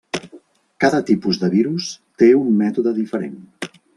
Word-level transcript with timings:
Cada 0.83 1.01
tipus 1.09 1.39
de 1.43 1.51
virus 1.57 1.91
té 2.23 2.31
un 2.39 2.49
mètode 2.65 2.97
diferent. 2.99 3.39